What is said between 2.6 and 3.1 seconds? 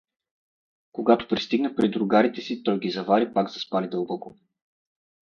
той ги